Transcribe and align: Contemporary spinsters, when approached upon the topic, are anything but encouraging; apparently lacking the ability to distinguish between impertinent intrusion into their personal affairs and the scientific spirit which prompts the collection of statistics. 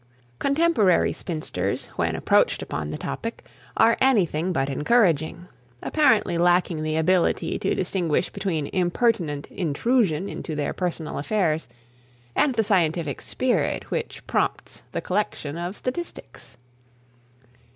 Contemporary 0.39 1.13
spinsters, 1.13 1.85
when 1.95 2.15
approached 2.15 2.63
upon 2.63 2.89
the 2.89 2.97
topic, 2.97 3.43
are 3.77 3.97
anything 4.01 4.51
but 4.51 4.67
encouraging; 4.67 5.47
apparently 5.83 6.39
lacking 6.39 6.81
the 6.81 6.97
ability 6.97 7.59
to 7.59 7.75
distinguish 7.75 8.31
between 8.31 8.65
impertinent 8.73 9.45
intrusion 9.51 10.27
into 10.27 10.55
their 10.55 10.73
personal 10.73 11.19
affairs 11.19 11.67
and 12.35 12.55
the 12.55 12.63
scientific 12.63 13.21
spirit 13.21 13.91
which 13.91 14.25
prompts 14.25 14.81
the 14.91 15.01
collection 15.01 15.55
of 15.55 15.77
statistics. 15.77 16.57